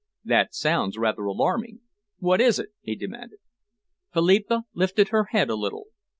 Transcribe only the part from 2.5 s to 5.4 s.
it?" he demanded. Philippa lifted her